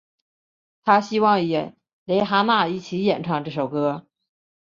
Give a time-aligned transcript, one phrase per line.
[0.83, 1.71] 她希望与
[2.05, 4.07] 蕾哈娜一起演唱这首歌。